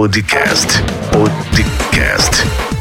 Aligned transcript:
Podcast. 0.00 0.80
Podcast. 1.12 2.79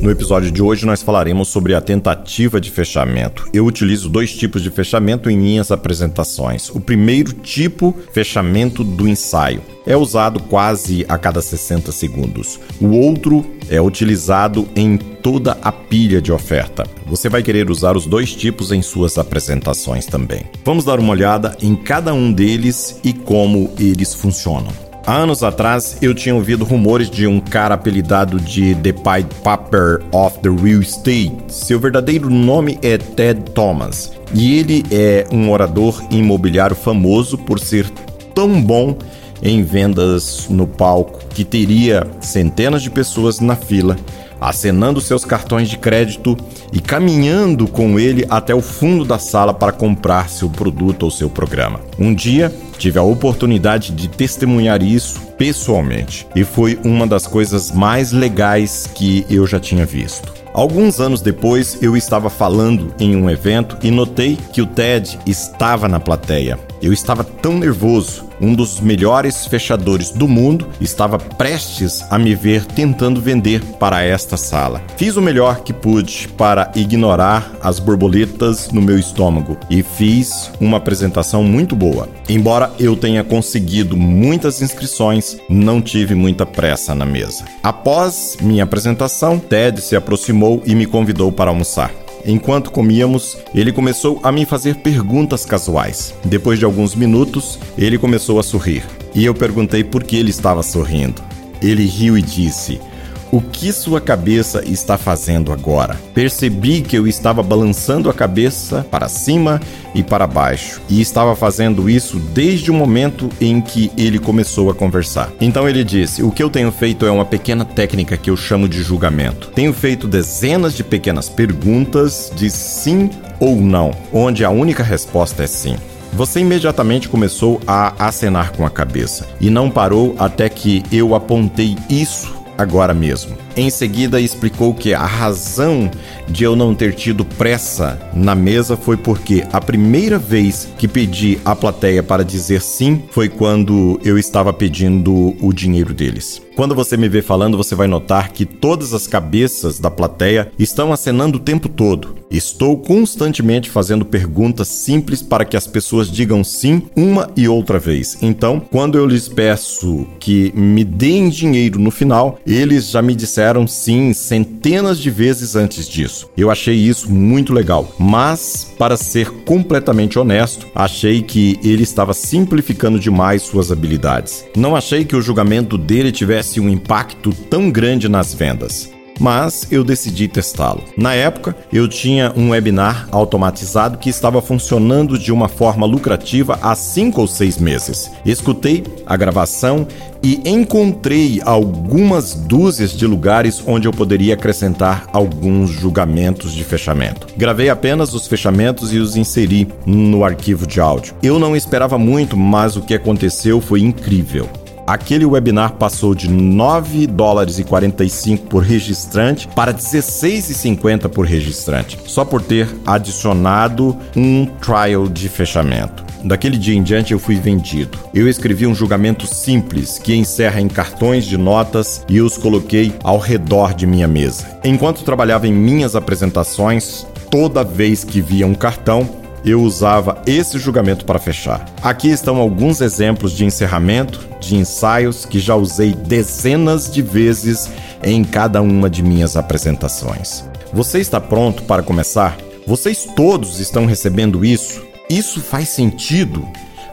No 0.00 0.10
episódio 0.10 0.50
de 0.50 0.62
hoje 0.62 0.86
nós 0.86 1.02
falaremos 1.02 1.48
sobre 1.48 1.74
a 1.74 1.80
tentativa 1.80 2.58
de 2.58 2.70
fechamento. 2.70 3.46
Eu 3.52 3.66
utilizo 3.66 4.08
dois 4.08 4.34
tipos 4.34 4.62
de 4.62 4.70
fechamento 4.70 5.28
em 5.28 5.36
minhas 5.36 5.70
apresentações. 5.70 6.70
O 6.70 6.80
primeiro 6.80 7.34
tipo, 7.34 7.94
fechamento 8.14 8.82
do 8.82 9.06
ensaio, 9.06 9.60
é 9.84 9.94
usado 9.94 10.42
quase 10.44 11.04
a 11.06 11.18
cada 11.18 11.42
60 11.42 11.92
segundos. 11.92 12.58
O 12.80 12.96
outro 12.96 13.44
é 13.68 13.78
utilizado 13.78 14.66
em 14.74 14.96
toda 14.96 15.58
a 15.60 15.70
pilha 15.70 16.22
de 16.22 16.32
oferta. 16.32 16.86
Você 17.04 17.28
vai 17.28 17.42
querer 17.42 17.70
usar 17.70 17.94
os 17.94 18.06
dois 18.06 18.34
tipos 18.34 18.72
em 18.72 18.80
suas 18.80 19.18
apresentações 19.18 20.06
também. 20.06 20.46
Vamos 20.64 20.86
dar 20.86 20.98
uma 20.98 21.12
olhada 21.12 21.54
em 21.60 21.76
cada 21.76 22.14
um 22.14 22.32
deles 22.32 22.98
e 23.04 23.12
como 23.12 23.70
eles 23.78 24.14
funcionam. 24.14 24.87
Há 25.08 25.16
anos 25.16 25.42
atrás, 25.42 25.96
eu 26.02 26.14
tinha 26.14 26.34
ouvido 26.34 26.66
rumores 26.66 27.08
de 27.08 27.26
um 27.26 27.40
cara 27.40 27.76
apelidado 27.76 28.38
de 28.38 28.74
The 28.74 28.92
Pied 28.92 29.26
Piper 29.36 30.02
of 30.12 30.38
the 30.40 30.50
Real 30.50 30.82
Estate. 30.82 31.34
Seu 31.48 31.80
verdadeiro 31.80 32.28
nome 32.28 32.78
é 32.82 32.98
Ted 32.98 33.40
Thomas. 33.52 34.12
E 34.34 34.58
ele 34.58 34.84
é 34.90 35.26
um 35.32 35.50
orador 35.50 36.04
imobiliário 36.10 36.76
famoso 36.76 37.38
por 37.38 37.58
ser 37.58 37.88
tão 38.34 38.60
bom 38.60 38.98
em 39.42 39.62
vendas 39.62 40.46
no 40.50 40.66
palco 40.66 41.20
que 41.30 41.42
teria 41.42 42.06
centenas 42.20 42.82
de 42.82 42.90
pessoas 42.90 43.40
na 43.40 43.56
fila 43.56 43.96
acenando 44.40 45.00
seus 45.00 45.24
cartões 45.24 45.68
de 45.68 45.76
crédito 45.76 46.36
e 46.72 46.80
caminhando 46.80 47.66
com 47.66 47.98
ele 47.98 48.24
até 48.30 48.54
o 48.54 48.60
fundo 48.60 49.04
da 49.04 49.18
sala 49.18 49.52
para 49.52 49.72
comprar 49.72 50.28
seu 50.28 50.48
produto 50.48 51.04
ou 51.04 51.10
seu 51.10 51.28
programa. 51.28 51.80
Um 51.98 52.14
dia, 52.14 52.54
tive 52.78 52.98
a 52.98 53.02
oportunidade 53.02 53.92
de 53.92 54.08
testemunhar 54.08 54.82
isso 54.82 55.20
pessoalmente 55.36 56.26
e 56.34 56.44
foi 56.44 56.78
uma 56.84 57.06
das 57.06 57.26
coisas 57.26 57.70
mais 57.70 58.12
legais 58.12 58.88
que 58.94 59.26
eu 59.28 59.46
já 59.46 59.60
tinha 59.60 59.84
visto. 59.84 60.32
Alguns 60.54 60.98
anos 61.00 61.20
depois, 61.20 61.78
eu 61.82 61.96
estava 61.96 62.28
falando 62.28 62.92
em 62.98 63.14
um 63.14 63.30
evento 63.30 63.76
e 63.82 63.90
notei 63.90 64.36
que 64.52 64.60
o 64.60 64.66
Ted 64.66 65.18
estava 65.26 65.86
na 65.86 66.00
plateia. 66.00 66.58
Eu 66.82 66.92
estava 66.92 67.22
tão 67.22 67.58
nervoso. 67.58 68.27
Um 68.40 68.54
dos 68.54 68.80
melhores 68.80 69.46
fechadores 69.46 70.10
do 70.10 70.28
mundo 70.28 70.66
estava 70.80 71.18
prestes 71.18 72.04
a 72.10 72.18
me 72.18 72.34
ver 72.34 72.64
tentando 72.64 73.20
vender 73.20 73.62
para 73.78 74.02
esta 74.02 74.36
sala. 74.36 74.82
Fiz 74.96 75.16
o 75.16 75.22
melhor 75.22 75.60
que 75.60 75.72
pude 75.72 76.28
para 76.36 76.70
ignorar 76.74 77.52
as 77.60 77.78
borboletas 77.78 78.70
no 78.70 78.80
meu 78.80 78.98
estômago 78.98 79.56
e 79.68 79.82
fiz 79.82 80.50
uma 80.60 80.76
apresentação 80.76 81.42
muito 81.42 81.74
boa. 81.74 82.08
Embora 82.28 82.72
eu 82.78 82.96
tenha 82.96 83.24
conseguido 83.24 83.96
muitas 83.96 84.62
inscrições, 84.62 85.38
não 85.48 85.80
tive 85.82 86.14
muita 86.14 86.46
pressa 86.46 86.94
na 86.94 87.04
mesa. 87.04 87.44
Após 87.62 88.36
minha 88.40 88.64
apresentação, 88.64 89.38
Ted 89.38 89.80
se 89.80 89.96
aproximou 89.96 90.62
e 90.64 90.74
me 90.74 90.86
convidou 90.86 91.32
para 91.32 91.50
almoçar. 91.50 91.90
Enquanto 92.28 92.70
comíamos, 92.70 93.38
ele 93.54 93.72
começou 93.72 94.20
a 94.22 94.30
me 94.30 94.44
fazer 94.44 94.76
perguntas 94.76 95.46
casuais. 95.46 96.14
Depois 96.22 96.58
de 96.58 96.66
alguns 96.66 96.94
minutos, 96.94 97.58
ele 97.78 97.96
começou 97.96 98.38
a 98.38 98.42
sorrir. 98.42 98.84
E 99.14 99.24
eu 99.24 99.32
perguntei 99.32 99.82
por 99.82 100.04
que 100.04 100.14
ele 100.14 100.28
estava 100.28 100.62
sorrindo. 100.62 101.22
Ele 101.62 101.86
riu 101.86 102.18
e 102.18 102.22
disse: 102.22 102.82
o 103.30 103.40
que 103.40 103.72
sua 103.72 104.00
cabeça 104.00 104.62
está 104.64 104.96
fazendo 104.96 105.52
agora? 105.52 105.96
Percebi 106.14 106.80
que 106.80 106.96
eu 106.96 107.06
estava 107.06 107.42
balançando 107.42 108.08
a 108.08 108.14
cabeça 108.14 108.86
para 108.90 109.08
cima 109.08 109.60
e 109.94 110.02
para 110.02 110.26
baixo, 110.26 110.80
e 110.88 111.00
estava 111.00 111.34
fazendo 111.34 111.88
isso 111.88 112.18
desde 112.18 112.70
o 112.70 112.74
momento 112.74 113.28
em 113.40 113.60
que 113.60 113.90
ele 113.96 114.18
começou 114.18 114.70
a 114.70 114.74
conversar. 114.74 115.30
Então 115.40 115.68
ele 115.68 115.84
disse: 115.84 116.22
O 116.22 116.30
que 116.30 116.42
eu 116.42 116.50
tenho 116.50 116.70
feito 116.70 117.06
é 117.06 117.10
uma 117.10 117.24
pequena 117.24 117.64
técnica 117.64 118.16
que 118.16 118.30
eu 118.30 118.36
chamo 118.36 118.68
de 118.68 118.82
julgamento. 118.82 119.48
Tenho 119.54 119.72
feito 119.72 120.06
dezenas 120.06 120.74
de 120.74 120.84
pequenas 120.84 121.28
perguntas 121.28 122.32
de 122.34 122.50
sim 122.50 123.10
ou 123.40 123.56
não, 123.56 123.92
onde 124.12 124.44
a 124.44 124.50
única 124.50 124.82
resposta 124.82 125.44
é 125.44 125.46
sim. 125.46 125.76
Você 126.12 126.40
imediatamente 126.40 127.08
começou 127.08 127.60
a 127.66 128.06
acenar 128.06 128.52
com 128.52 128.64
a 128.64 128.70
cabeça 128.70 129.28
e 129.40 129.50
não 129.50 129.70
parou 129.70 130.16
até 130.18 130.48
que 130.48 130.82
eu 130.90 131.14
apontei 131.14 131.76
isso 131.88 132.37
agora 132.58 132.92
mesmo. 132.92 133.38
Em 133.56 133.70
seguida, 133.70 134.20
explicou 134.20 134.74
que 134.74 134.92
a 134.92 135.06
razão 135.06 135.88
de 136.28 136.42
eu 136.42 136.56
não 136.56 136.74
ter 136.74 136.92
tido 136.94 137.24
pressa 137.24 137.98
na 138.12 138.34
mesa 138.34 138.76
foi 138.76 138.96
porque 138.96 139.46
a 139.52 139.60
primeira 139.60 140.18
vez 140.18 140.68
que 140.76 140.88
pedi 140.88 141.38
à 141.44 141.54
plateia 141.54 142.02
para 142.02 142.24
dizer 142.24 142.60
sim 142.60 143.04
foi 143.12 143.28
quando 143.28 144.00
eu 144.04 144.18
estava 144.18 144.52
pedindo 144.52 145.36
o 145.40 145.52
dinheiro 145.52 145.94
deles. 145.94 146.42
Quando 146.56 146.74
você 146.74 146.96
me 146.96 147.08
vê 147.08 147.22
falando, 147.22 147.56
você 147.56 147.76
vai 147.76 147.86
notar 147.86 148.30
que 148.32 148.44
todas 148.44 148.92
as 148.92 149.06
cabeças 149.06 149.78
da 149.78 149.90
plateia 149.90 150.50
estão 150.58 150.92
acenando 150.92 151.38
o 151.38 151.40
tempo 151.40 151.68
todo. 151.68 152.17
Estou 152.30 152.76
constantemente 152.76 153.70
fazendo 153.70 154.04
perguntas 154.04 154.68
simples 154.68 155.22
para 155.22 155.44
que 155.44 155.56
as 155.56 155.66
pessoas 155.66 156.10
digam 156.10 156.44
sim 156.44 156.82
uma 156.94 157.30
e 157.36 157.48
outra 157.48 157.78
vez. 157.78 158.18
Então, 158.20 158.60
quando 158.60 158.98
eu 158.98 159.06
lhes 159.06 159.28
peço 159.28 160.06
que 160.20 160.52
me 160.54 160.84
deem 160.84 161.30
dinheiro 161.30 161.78
no 161.78 161.90
final, 161.90 162.38
eles 162.46 162.90
já 162.90 163.00
me 163.00 163.14
disseram 163.14 163.66
sim 163.66 164.12
centenas 164.12 164.98
de 164.98 165.10
vezes 165.10 165.56
antes 165.56 165.88
disso. 165.88 166.28
Eu 166.36 166.50
achei 166.50 166.74
isso 166.74 167.10
muito 167.10 167.52
legal, 167.52 167.94
mas, 167.98 168.72
para 168.78 168.96
ser 168.96 169.30
completamente 169.44 170.18
honesto, 170.18 170.66
achei 170.74 171.22
que 171.22 171.58
ele 171.64 171.82
estava 171.82 172.12
simplificando 172.12 172.98
demais 172.98 173.42
suas 173.42 173.72
habilidades. 173.72 174.44
Não 174.54 174.76
achei 174.76 175.04
que 175.04 175.16
o 175.16 175.22
julgamento 175.22 175.78
dele 175.78 176.12
tivesse 176.12 176.60
um 176.60 176.68
impacto 176.68 177.32
tão 177.48 177.70
grande 177.70 178.08
nas 178.08 178.34
vendas 178.34 178.97
mas 179.18 179.66
eu 179.70 179.84
decidi 179.84 180.28
testá-lo. 180.28 180.82
Na 180.96 181.14
época, 181.14 181.56
eu 181.72 181.88
tinha 181.88 182.32
um 182.36 182.50
webinar 182.50 183.08
automatizado 183.10 183.98
que 183.98 184.10
estava 184.10 184.40
funcionando 184.40 185.18
de 185.18 185.32
uma 185.32 185.48
forma 185.48 185.86
lucrativa 185.86 186.58
há 186.62 186.74
cinco 186.74 187.20
ou 187.20 187.26
seis 187.26 187.58
meses. 187.58 188.10
Escutei 188.24 188.84
a 189.06 189.16
gravação 189.16 189.86
e 190.22 190.40
encontrei 190.44 191.40
algumas 191.44 192.34
dúzias 192.34 192.92
de 192.92 193.06
lugares 193.06 193.62
onde 193.66 193.86
eu 193.86 193.92
poderia 193.92 194.34
acrescentar 194.34 195.06
alguns 195.12 195.70
julgamentos 195.70 196.52
de 196.52 196.64
fechamento. 196.64 197.26
Gravei 197.36 197.68
apenas 197.68 198.14
os 198.14 198.26
fechamentos 198.26 198.92
e 198.92 198.98
os 198.98 199.16
inseri 199.16 199.68
no 199.86 200.24
arquivo 200.24 200.66
de 200.66 200.80
áudio. 200.80 201.14
Eu 201.22 201.38
não 201.38 201.54
esperava 201.54 201.98
muito, 201.98 202.36
mas 202.36 202.76
o 202.76 202.82
que 202.82 202.94
aconteceu 202.94 203.60
foi 203.60 203.80
incrível. 203.80 204.48
Aquele 204.88 205.26
webinar 205.26 205.74
passou 205.74 206.14
de 206.14 206.30
9 206.30 207.06
dólares 207.08 207.58
e 207.58 207.64
45 207.64 208.46
por 208.46 208.62
registrante 208.62 209.46
para 209.46 209.74
16,50 209.74 211.10
por 211.10 211.26
registrante, 211.26 211.98
só 212.06 212.24
por 212.24 212.40
ter 212.40 212.66
adicionado 212.86 213.94
um 214.16 214.46
trial 214.46 215.06
de 215.06 215.28
fechamento. 215.28 216.02
Daquele 216.24 216.56
dia 216.56 216.74
em 216.74 216.82
diante 216.82 217.12
eu 217.12 217.18
fui 217.18 217.34
vendido. 217.36 217.98
Eu 218.14 218.26
escrevi 218.26 218.66
um 218.66 218.74
julgamento 218.74 219.26
simples 219.26 219.98
que 219.98 220.14
encerra 220.14 220.58
em 220.58 220.68
cartões 220.68 221.26
de 221.26 221.36
notas 221.36 222.02
e 222.08 222.22
os 222.22 222.38
coloquei 222.38 222.94
ao 223.04 223.18
redor 223.18 223.74
de 223.74 223.86
minha 223.86 224.08
mesa. 224.08 224.58
Enquanto 224.64 225.04
trabalhava 225.04 225.46
em 225.46 225.52
minhas 225.52 225.94
apresentações, 225.96 227.06
toda 227.30 227.62
vez 227.62 228.04
que 228.04 228.22
via 228.22 228.46
um 228.46 228.54
cartão, 228.54 229.17
eu 229.44 229.62
usava 229.62 230.22
esse 230.26 230.58
julgamento 230.58 231.04
para 231.04 231.18
fechar. 231.18 231.64
Aqui 231.82 232.08
estão 232.08 232.36
alguns 232.36 232.80
exemplos 232.80 233.32
de 233.32 233.44
encerramento, 233.44 234.26
de 234.40 234.56
ensaios 234.56 235.24
que 235.24 235.38
já 235.38 235.54
usei 235.54 235.94
dezenas 235.94 236.90
de 236.90 237.02
vezes 237.02 237.70
em 238.02 238.24
cada 238.24 238.60
uma 238.62 238.88
de 238.88 239.02
minhas 239.02 239.36
apresentações. 239.36 240.44
Você 240.72 240.98
está 240.98 241.20
pronto 241.20 241.62
para 241.62 241.82
começar? 241.82 242.36
Vocês 242.66 243.08
todos 243.16 243.60
estão 243.60 243.86
recebendo 243.86 244.44
isso? 244.44 244.86
Isso 245.08 245.40
faz 245.40 245.68
sentido? 245.68 246.46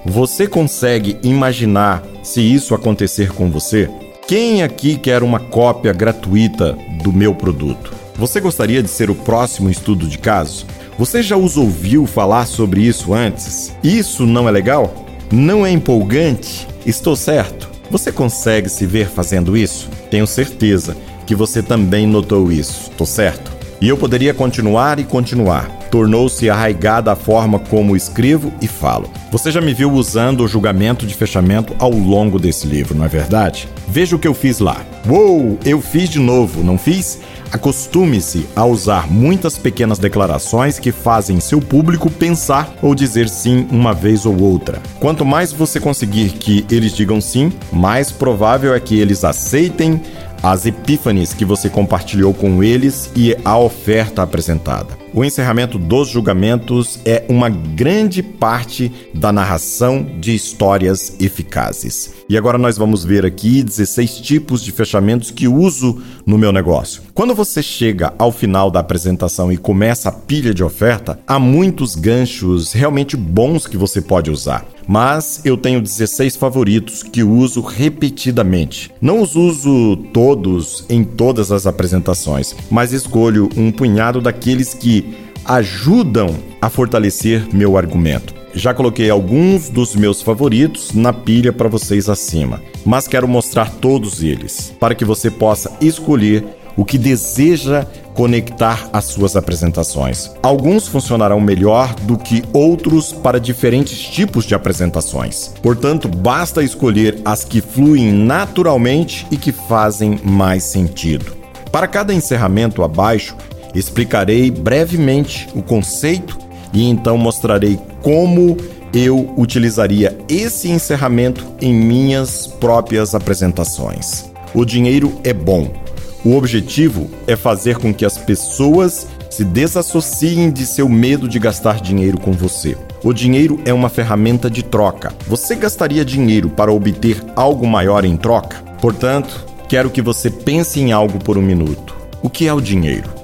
Você 0.06 0.48
consegue 0.48 1.18
imaginar 1.24 2.03
se 2.24 2.39
isso 2.39 2.74
acontecer 2.74 3.33
com 3.33 3.50
você? 3.50 3.89
Quem 4.27 4.63
aqui 4.63 4.98
quer 4.98 5.21
uma 5.21 5.39
cópia 5.39 5.91
gratuita 5.91 6.77
do 7.03 7.12
meu 7.12 7.36
produto? 7.36 7.94
Você 8.15 8.39
gostaria 8.39 8.81
de 8.81 8.89
ser 8.89 9.09
o 9.09 9.15
próximo 9.15 9.69
estudo 9.69 10.07
de 10.07 10.18
caso? 10.18 10.65
Você 10.97 11.21
já 11.21 11.36
os 11.36 11.57
ouviu 11.57 12.06
falar 12.07 12.45
sobre 12.45 12.81
isso 12.81 13.13
antes? 13.13 13.74
Isso 13.83 14.25
não 14.25 14.47
é 14.47 14.51
legal? 14.51 15.06
Não 15.30 15.65
é 15.65 15.69
empolgante? 15.69 16.65
Estou 16.86 17.18
certo? 17.18 17.69
Você 17.92 18.13
consegue 18.13 18.69
se 18.69 18.86
ver 18.86 19.09
fazendo 19.09 19.57
isso? 19.57 19.89
Tenho 20.09 20.25
certeza 20.25 20.95
que 21.27 21.36
você 21.36 21.62
também 21.62 22.07
notou 22.07 22.50
isso, 22.50 22.89
tô 22.97 23.06
certo? 23.06 23.51
E 23.81 23.89
eu 23.89 23.97
poderia 23.97 24.33
continuar 24.33 24.97
e 24.97 25.03
continuar. 25.03 25.69
Tornou-se 25.92 26.50
arraigada 26.50 27.12
a 27.12 27.15
forma 27.15 27.59
como 27.59 27.95
escrevo 27.95 28.53
e 28.62 28.68
falo. 28.68 29.09
Você 29.31 29.51
já 29.51 29.59
me 29.59 29.74
viu 29.74 29.91
usando 29.91 30.45
o 30.45 30.48
julgamento 30.48 31.06
de 31.06 31.13
fechamento 31.13 31.75
ao 31.77 31.91
longo 31.91 32.39
desse 32.39 32.65
livro, 32.68 32.98
não 32.98 33.03
é 33.03 33.09
verdade? 33.09 33.68
Veja 33.88 34.15
o 34.15 34.19
que 34.19 34.27
eu 34.27 34.33
fiz 34.33 34.59
lá. 34.59 34.77
Uou, 35.07 35.59
eu 35.65 35.81
fiz 35.81 36.09
de 36.09 36.19
novo, 36.19 36.63
não 36.63 36.77
fiz? 36.77 37.19
Acostume-se 37.51 38.47
a 38.56 38.65
usar 38.65 39.09
muitas 39.12 39.57
pequenas 39.57 40.00
declarações 40.00 40.80
que 40.80 40.92
fazem 40.92 41.39
seu 41.39 41.62
público 41.62 42.09
pensar 42.09 42.74
ou 42.81 42.95
dizer 42.95 43.30
sim 43.30 43.68
uma 43.71 43.94
vez 43.94 44.25
ou 44.25 44.39
outra. 44.42 44.81
Quanto 45.00 45.24
mais 45.25 45.51
você 45.51 45.80
conseguir 45.80 46.31
que 46.31 46.65
eles 46.69 46.94
digam 46.94 47.21
sim, 47.21 47.51
mais 47.71 48.12
provável 48.12 48.74
é 48.74 48.80
que 48.80 49.00
eles 49.00 49.24
aceitem 49.24 50.01
as 50.44 50.65
epífanes 50.65 51.33
que 51.33 51.45
você 51.45 51.69
compartilhou 51.69 52.33
com 52.33 52.63
eles 52.63 53.09
e 53.15 53.36
a 53.44 53.57
oferta 53.57 54.21
apresentada. 54.21 55.05
O 55.15 55.23
encerramento 55.23 55.79
dos 55.79 56.09
julgamentos 56.09 57.00
é 57.06 57.23
uma 57.29 57.47
grande 57.47 58.21
parte 58.21 58.91
da 59.13 59.31
narração 59.31 60.06
de 60.19 60.35
histórias 60.35 61.15
eficazes. 61.21 62.13
E 62.27 62.38
agora 62.38 62.57
nós 62.57 62.77
vamos 62.77 63.06
ver 63.06 63.25
aqui 63.25 63.63
16 63.63 64.17
tipos 64.17 64.62
de 64.62 64.73
fechamentos 64.73 65.31
que 65.31 65.47
uso 65.47 66.03
no 66.25 66.38
meu 66.38 66.51
negócio. 66.51 67.01
Quando 67.13 67.33
você 67.33 67.63
chega 67.63 68.13
ao 68.19 68.29
final 68.29 68.69
da 68.69 68.81
apresentação 68.81 69.53
e 69.53 69.57
começa 69.57 70.09
a 70.09 70.12
pilha 70.12 70.53
de 70.53 70.65
oferta, 70.65 71.17
há 71.25 71.39
muitos 71.39 71.95
ganchos 71.95 72.73
realmente 72.73 73.15
bons 73.15 73.65
que 73.65 73.77
você 73.77 74.01
pode 74.01 74.29
usar 74.29 74.65
mas 74.88 75.41
eu 75.44 75.57
tenho 75.57 75.81
16 75.81 76.35
favoritos 76.35 77.03
que 77.03 77.23
uso 77.23 77.62
repetidamente. 77.62 78.91
Não 79.01 79.21
os 79.21 79.35
uso 79.35 79.97
todos 80.13 80.85
em 80.89 81.03
todas 81.03 81.51
as 81.51 81.65
apresentações, 81.65 82.56
mas 82.69 82.94
escolho 82.94 83.50
um 83.56 83.71
punhado 83.71 84.21
daqueles 84.21 84.73
que 84.73 85.05
ajudam 85.45 86.36
a 86.62 86.69
fortalecer 86.69 87.47
meu 87.53 87.77
argumento. 87.77 88.33
Já 88.53 88.74
coloquei 88.74 89.09
alguns 89.09 89.69
dos 89.69 89.95
meus 89.95 90.21
favoritos 90.21 90.94
na 90.94 91.12
pilha 91.12 91.51
para 91.51 91.68
vocês 91.68 92.09
acima, 92.09 92.62
mas 92.86 93.07
quero 93.07 93.27
mostrar 93.27 93.69
todos 93.69 94.24
eles 94.24 94.74
para 94.80 94.95
que 94.95 95.06
você 95.06 95.30
possa 95.30 95.71
escolher 95.81 96.45
o 96.77 96.83
que 96.83 96.97
deseja 96.97 97.86
conectar 98.13 98.89
as 98.92 99.06
suas 99.06 99.36
apresentações. 99.36 100.31
Alguns 100.42 100.88
funcionarão 100.88 101.39
melhor 101.39 101.94
do 102.01 102.18
que 102.18 102.44
outros 102.53 103.12
para 103.12 103.39
diferentes 103.39 104.00
tipos 104.00 104.45
de 104.45 104.56
apresentações. 104.56 105.53
Portanto, 105.62 106.07
basta 106.07 106.63
escolher 106.63 107.19
as 107.25 107.44
que 107.44 107.62
fluem 107.62 108.12
naturalmente 108.12 109.27
e 109.30 109.38
que 109.38 109.51
fazem 109.51 110.19
mais 110.24 110.63
sentido. 110.63 111.36
Para 111.71 111.88
cada 111.88 112.13
encerramento 112.13 112.83
abaixo, 112.83 113.36
explicarei 113.75 114.50
brevemente 114.50 115.48
o 115.54 115.62
conceito 115.62 116.38
e 116.74 116.89
então 116.89 117.18
mostrarei 117.18 117.80
como 118.01 118.57
eu 118.94 119.33
utilizaria 119.38 120.18
esse 120.30 120.69
encerramento 120.69 121.45
em 121.62 121.74
minhas 121.74 122.48
próprias 122.48 123.13
apresentações. 123.13 124.31
O 124.54 124.63
dinheiro 124.63 125.19
é 125.24 125.33
bom 125.33 125.86
o 126.25 126.36
objetivo 126.36 127.07
é 127.27 127.36
fazer 127.36 127.77
com 127.77 127.94
que 127.94 128.04
as 128.04 128.18
pessoas 128.18 129.07
se 129.30 129.45
desassociem 129.45 130.50
de 130.50 130.66
seu 130.66 130.89
medo 130.89 131.30
de 131.30 131.38
gastar 131.38 131.80
dinheiro 131.80 132.19
com 132.19 132.31
você. 132.31 132.75
O 133.04 133.13
dinheiro 133.13 133.60
é 133.63 133.72
uma 133.72 133.89
ferramenta 133.89 134.50
de 134.50 134.63
troca. 134.63 135.13
Você 135.27 135.54
gastaria 135.54 136.04
dinheiro 136.04 136.50
para 136.50 136.74
obter 136.74 137.22
algo 137.36 137.68
maior 137.68 138.04
em 138.04 138.18
troca? 138.18 138.57
Portanto, 138.81 139.45
quero 139.69 139.92
que 139.92 140.01
você 140.01 140.31
pense 140.31 140.80
em 140.80 140.92
algo 140.92 141.19
por 141.19 141.38
um 141.38 141.44
minuto. 141.44 141.95
O 142.24 142.30
que 142.30 142.48
é 142.48 142.54
o 142.54 142.60
dinheiro? 142.60 143.14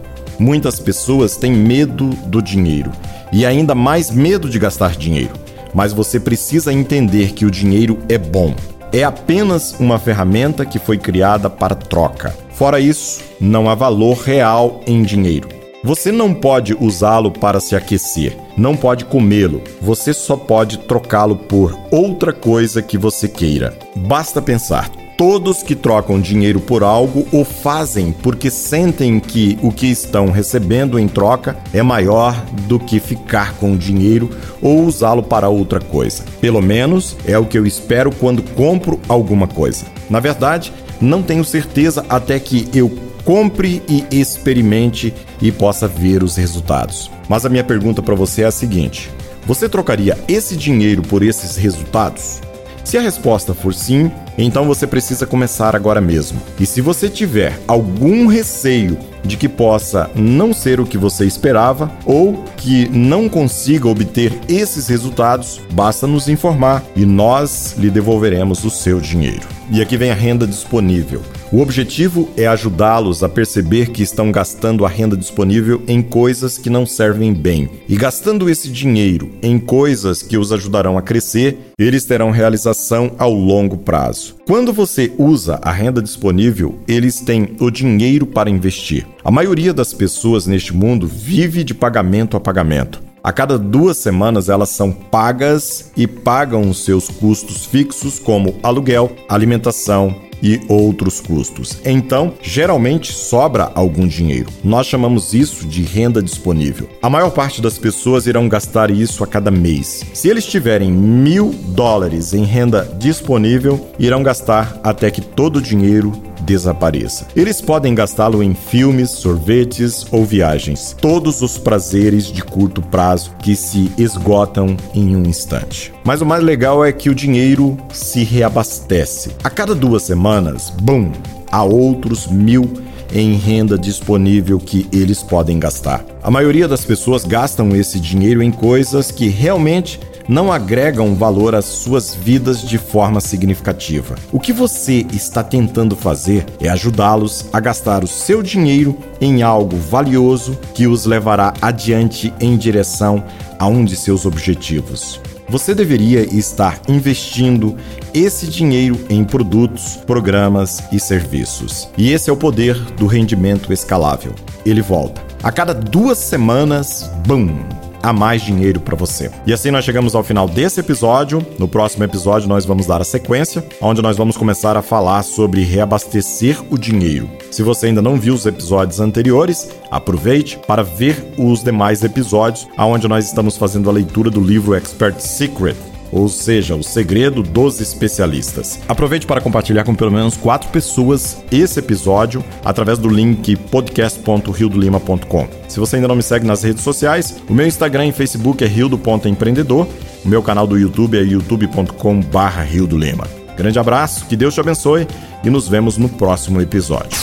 Muitas 0.42 0.80
pessoas 0.80 1.38
têm 1.38 1.54
medo 1.54 2.08
do 2.26 2.42
dinheiro 2.42 2.92
e 3.32 3.46
ainda 3.46 3.76
mais 3.76 4.10
medo 4.10 4.50
de 4.50 4.58
gastar 4.58 4.96
dinheiro. 4.96 5.34
Mas 5.72 5.94
você 5.94 6.20
precisa 6.20 6.74
entender 6.74 7.34
que 7.34 7.46
o 7.46 7.52
dinheiro 7.52 8.00
é 8.10 8.18
bom. 8.18 8.56
É 8.92 9.04
apenas 9.04 9.80
uma 9.80 10.00
ferramenta 10.00 10.66
que 10.66 10.80
foi 10.80 10.98
criada 10.98 11.48
para 11.48 11.76
troca. 11.76 12.36
Fora 12.54 12.80
isso, 12.80 13.22
não 13.40 13.70
há 13.70 13.76
valor 13.76 14.18
real 14.18 14.82
em 14.88 15.04
dinheiro. 15.04 15.48
Você 15.84 16.12
não 16.12 16.34
pode 16.34 16.74
usá-lo 16.74 17.30
para 17.30 17.60
se 17.60 17.76
aquecer, 17.76 18.36
não 18.58 18.76
pode 18.76 19.06
comê-lo, 19.06 19.62
você 19.80 20.12
só 20.12 20.36
pode 20.36 20.80
trocá-lo 20.80 21.36
por 21.36 21.78
outra 21.92 22.34
coisa 22.34 22.82
que 22.82 22.98
você 22.98 23.28
queira. 23.28 23.78
Basta 23.96 24.42
pensar: 24.42 24.90
todos 25.22 25.62
que 25.62 25.76
trocam 25.76 26.20
dinheiro 26.20 26.60
por 26.60 26.82
algo 26.82 27.28
o 27.32 27.46
fazem 27.46 28.12
porque 28.12 28.50
sentem 28.50 29.20
que 29.20 29.56
o 29.62 29.72
que 29.72 29.86
estão 29.86 30.32
recebendo 30.32 30.98
em 30.98 31.08
troca 31.08 31.56
é 31.72 31.84
maior 31.84 32.34
do 32.68 32.80
que 32.80 33.00
ficar 33.00 33.54
com 33.58 33.74
o 33.74 33.78
dinheiro 33.78 34.32
ou 34.60 34.84
usá-lo 34.84 35.22
para 35.22 35.48
outra 35.48 35.80
coisa. 35.80 36.24
Pelo 36.42 36.60
menos 36.60 37.16
é 37.24 37.38
o 37.38 37.46
que 37.46 37.56
eu 37.56 37.68
espero 37.68 38.12
quando 38.12 38.42
compro 38.42 39.00
alguma 39.08 39.48
coisa. 39.48 39.86
Na 40.10 40.20
verdade, 40.20 40.74
não 41.00 41.22
tenho 41.22 41.46
certeza 41.46 42.04
até 42.10 42.40
que 42.40 42.68
eu 42.74 42.92
compre 43.24 43.84
e 43.88 44.04
experimente 44.10 45.14
e 45.40 45.52
possa 45.52 45.88
ver 45.88 46.24
os 46.24 46.36
resultados. 46.36 47.12
Mas 47.30 47.46
a 47.46 47.50
minha 47.50 47.64
pergunta 47.64 48.02
para 48.02 48.16
você 48.16 48.42
é 48.42 48.46
a 48.46 48.52
seguinte: 48.52 49.12
você 49.46 49.70
trocaria 49.70 50.18
esse 50.28 50.58
dinheiro 50.58 51.04
por 51.04 51.22
esses 51.22 51.58
resultados? 51.58 52.42
Se 52.84 52.98
a 52.98 53.02
resposta 53.02 53.54
for 53.54 53.74
sim, 53.74 54.12
então 54.38 54.66
você 54.66 54.88
precisa 54.88 55.26
começar 55.26 55.76
agora 55.76 56.02
mesmo. 56.02 56.42
E 56.60 56.66
se 56.66 56.82
você 56.82 57.10
tiver 57.10 57.60
algum 57.68 58.28
receio 58.28 58.98
de 59.24 59.38
que 59.38 59.48
possa 59.48 60.10
não 60.16 60.54
ser 60.54 60.80
o 60.80 60.86
que 60.86 60.98
você 60.98 61.26
esperava 61.26 61.92
ou 62.06 62.44
que 62.58 62.90
não 62.90 63.30
consiga 63.30 63.88
obter 63.88 64.34
esses 64.48 64.88
resultados, 64.88 65.62
basta 65.72 66.08
nos 66.08 66.28
informar 66.28 66.84
e 66.96 67.06
nós 67.06 67.76
lhe 67.78 67.90
devolveremos 67.90 68.64
o 68.64 68.70
seu 68.70 69.00
dinheiro. 69.00 69.48
E 69.70 69.82
aqui 69.82 69.96
vem 69.96 70.12
a 70.12 70.16
renda 70.16 70.48
disponível. 70.48 71.22
O 71.54 71.60
objetivo 71.60 72.30
é 72.38 72.48
ajudá-los 72.48 73.24
a 73.24 73.28
perceber 73.28 73.90
que 73.90 74.02
estão 74.02 74.32
gastando 74.32 74.86
a 74.86 74.88
renda 74.88 75.18
disponível 75.18 75.84
em 75.86 76.02
coisas 76.02 76.58
que 76.58 76.70
não 76.70 76.86
servem 76.86 77.34
bem. 77.34 77.70
E 77.90 77.98
gastando 77.98 78.50
esse 78.50 78.70
dinheiro 78.70 79.30
em 79.44 79.60
coisas 79.60 80.22
que 80.22 80.38
os 80.38 80.54
ajudarão 80.54 80.98
a 80.98 81.02
crescer, 81.02 81.74
eles 81.78 82.06
terão 82.06 82.32
realização 82.32 83.12
ao 83.18 83.34
longo 83.34 83.78
prazo. 83.78 84.38
Quando 84.48 84.72
você 84.72 85.12
usa 85.18 85.60
a 85.62 85.74
renda 85.74 86.02
disponível, 86.02 86.80
eles 86.88 87.20
têm 87.20 87.50
o 87.60 87.70
dinheiro 87.70 88.26
para 88.26 88.50
investir. 88.50 89.06
A 89.22 89.30
maioria 89.30 89.74
das 89.74 89.94
pessoas 89.94 90.48
neste 90.48 90.74
mundo 90.74 91.06
vive 91.06 91.66
de 91.66 91.74
pagamento 91.74 92.38
a 92.38 92.40
pagamento. 92.40 93.04
A 93.22 93.34
cada 93.34 93.60
duas 93.60 93.98
semanas 93.98 94.48
elas 94.48 94.70
são 94.70 94.90
pagas 94.90 95.92
e 95.98 96.08
pagam 96.08 96.70
os 96.70 96.86
seus 96.86 97.10
custos 97.10 97.66
fixos, 97.66 98.18
como 98.18 98.56
aluguel, 98.64 99.12
alimentação, 99.28 100.16
e 100.42 100.62
outros 100.68 101.20
custos. 101.20 101.78
Então, 101.86 102.34
geralmente 102.42 103.14
sobra 103.14 103.72
algum 103.76 104.08
dinheiro. 104.08 104.50
Nós 104.64 104.88
chamamos 104.88 105.34
isso 105.34 105.68
de 105.68 105.84
renda 105.84 106.22
disponível. 106.22 106.90
A 107.02 107.10
maior 107.10 107.32
parte 107.32 107.62
das 107.62 107.78
pessoas 107.78 108.28
irão 108.28 108.50
gastar 108.50 108.92
isso 108.92 109.24
a 109.24 109.28
cada 109.28 109.52
mês. 109.52 110.04
Se 110.14 110.30
eles 110.30 110.46
tiverem 110.46 110.92
mil 110.92 111.54
dólares 111.70 112.34
em 112.34 112.44
renda 112.44 112.90
disponível, 112.98 113.90
irão 114.00 114.24
gastar 114.24 114.80
até 114.84 115.12
que 115.12 115.22
todo 115.22 115.58
o 115.58 115.62
dinheiro 115.62 116.12
desapareça. 116.52 117.28
Eles 117.34 117.62
podem 117.62 117.96
gastá-lo 117.96 118.44
em 118.44 118.54
filmes, 118.54 119.10
sorvetes 119.12 120.06
ou 120.12 120.26
viagens. 120.26 120.94
Todos 121.00 121.42
os 121.42 121.58
prazeres 121.58 122.26
de 122.26 122.44
curto 122.44 122.82
prazo 122.82 123.32
que 123.42 123.56
se 123.56 123.90
esgotam 123.98 124.76
em 124.94 125.16
um 125.16 125.24
instante. 125.24 125.94
Mas 126.04 126.20
o 126.20 126.26
mais 126.26 126.44
legal 126.44 126.84
é 126.84 126.92
que 126.92 127.10
o 127.10 127.16
dinheiro 127.16 127.78
se 127.94 128.26
reabastece. 128.26 129.32
A 129.42 129.50
cada 129.50 129.74
duas 129.74 130.04
semanas, 130.04 130.70
bum, 130.70 131.14
há 131.50 131.64
outros 131.64 132.28
mil 132.28 132.70
em 133.14 133.36
renda 133.36 133.78
disponível 133.78 134.60
que 134.60 134.88
eles 134.92 135.24
podem 135.24 135.58
gastar. 135.58 136.04
A 136.22 136.30
maioria 136.30 136.68
das 136.68 136.84
pessoas 136.84 137.24
gastam 137.24 137.74
esse 137.76 138.00
dinheiro 138.00 138.44
em 138.44 138.52
coisas 138.52 139.10
que 139.10 139.28
realmente 139.28 140.00
não 140.28 140.52
agregam 140.52 141.16
valor 141.16 141.56
às 141.56 141.66
suas 141.66 142.14
vidas 142.14 142.62
de 142.62 142.78
forma 142.78 143.20
significativa. 143.20 144.16
O 144.32 144.40
que 144.40 144.54
você 144.54 145.06
está 145.14 145.44
tentando 145.44 145.96
fazer 145.96 146.46
é 146.60 146.70
ajudá-los 146.70 147.46
a 147.52 147.60
gastar 147.60 148.04
o 148.04 148.08
seu 148.08 148.42
dinheiro 148.42 148.98
em 149.20 149.42
algo 149.42 149.78
valioso 149.78 150.58
que 150.74 150.88
os 150.88 151.06
levará 151.06 151.54
adiante 151.62 152.34
em 152.40 152.58
direção 152.58 153.24
a 153.60 153.68
um 153.68 153.86
de 153.86 153.96
seus 153.96 154.26
objetivos. 154.26 155.20
Você 155.52 155.76
deveria 155.76 156.22
estar 156.34 156.80
investindo 156.88 157.76
esse 158.14 158.48
dinheiro 158.48 158.98
em 159.10 159.22
produtos, 159.22 159.98
programas 160.08 160.82
e 160.94 161.00
serviços. 161.00 161.90
E 161.98 162.12
esse 162.12 162.30
é 162.30 162.34
o 162.34 162.38
poder 162.38 162.76
do 162.96 163.06
rendimento 163.06 163.74
escalável. 163.74 164.34
Ele 164.66 164.82
volta. 164.82 165.22
A 165.44 165.52
cada 165.52 165.74
duas 165.74 166.20
semanas, 166.20 167.12
bum! 167.28 167.81
A 168.02 168.14
mais 168.14 168.42
dinheiro 168.42 168.80
para 168.80 168.96
você. 168.96 169.32
E 169.46 169.54
assim 169.54 169.72
nós 169.72 169.86
chegamos 169.86 170.16
ao 170.16 170.24
final 170.24 170.48
desse 170.48 170.80
episódio. 170.80 171.46
No 171.58 171.68
próximo 171.68 172.04
episódio 172.04 172.48
nós 172.48 172.66
vamos 172.66 172.86
dar 172.86 173.02
a 173.02 173.06
sequência, 173.06 173.64
onde 173.82 174.02
nós 174.02 174.18
vamos 174.18 174.38
começar 174.38 174.76
a 174.76 174.82
falar 174.82 175.24
sobre 175.24 175.64
reabastecer 175.64 176.58
o 176.70 176.78
dinheiro. 176.78 177.30
Se 177.52 177.64
você 177.64 177.88
ainda 177.88 178.02
não 178.02 178.18
viu 178.18 178.34
os 178.34 178.46
episódios 178.46 179.00
anteriores, 179.00 179.70
aproveite 179.90 180.58
para 180.68 180.84
ver 180.84 181.34
os 181.38 181.64
demais 181.64 182.04
episódios, 182.04 182.68
onde 182.78 183.08
nós 183.08 183.26
estamos 183.26 183.58
fazendo 183.58 183.90
a 183.90 183.94
leitura 183.94 184.30
do 184.30 184.42
livro 184.42 184.76
Expert 184.76 185.20
Secret 185.20 185.76
ou 186.12 186.28
seja, 186.28 186.76
o 186.76 186.84
segredo 186.84 187.42
dos 187.42 187.80
especialistas. 187.80 188.80
Aproveite 188.88 189.26
para 189.26 189.42
compartilhar 189.42 189.84
com 189.84 189.96
pelo 189.96 190.12
menos 190.12 190.36
quatro 190.36 190.70
pessoas 190.70 191.44
esse 191.52 191.80
episódio 191.80 192.44
através 192.64 192.98
do 193.00 193.08
link 193.08 193.56
podcast.riodolima.com. 193.56 195.48
Se 195.68 195.80
você 195.80 195.96
ainda 195.96 196.08
não 196.08 196.16
me 196.16 196.24
segue 196.24 196.46
nas 196.46 196.64
redes 196.64 196.84
sociais, 196.84 197.42
o 197.50 197.54
meu 197.54 197.66
Instagram 197.66 198.08
e 198.08 198.12
Facebook 198.12 198.64
é 198.64 198.68
rio.empreendedor, 198.68 199.88
o 200.24 200.28
meu 200.28 200.44
canal 200.44 200.68
do 200.68 200.78
YouTube 200.78 201.18
é 201.18 201.22
youtube.com.br 201.22 202.62
Rio 202.68 202.88
do 202.88 202.98
Lima. 202.98 203.28
Grande 203.56 203.80
abraço, 203.80 204.26
que 204.26 204.36
Deus 204.36 204.54
te 204.54 204.60
abençoe 204.60 205.08
e 205.44 205.50
nos 205.50 205.68
vemos 205.68 205.98
no 205.98 206.10
próximo 206.10 206.62
episódio. 206.62 207.18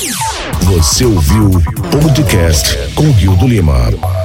Você 0.62 1.04
ouviu 1.04 1.46
o 1.46 2.00
podcast 2.00 2.76
com 2.94 3.10
Rio 3.10 3.34
do 3.36 3.46
Lima. 3.46 4.17